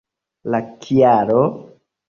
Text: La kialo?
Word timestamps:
La 0.55 0.61
kialo? 0.85 1.39